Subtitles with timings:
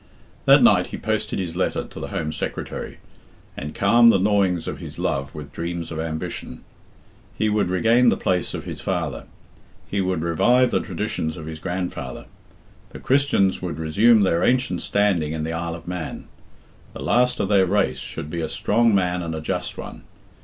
[0.45, 2.97] That night he posted his letter to the Home Secretary,
[3.55, 6.63] and calmed the gnawings of his love with dreams of ambition.
[7.37, 9.25] He would regain the place of his father;
[9.87, 12.25] he would revive the traditions of his grandfather;
[12.89, 16.25] the Christians should resume their ancient standing in the Isle of Man;
[16.93, 20.01] the last of their race should be a strong man and a just one.